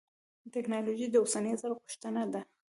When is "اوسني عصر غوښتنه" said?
1.21-2.23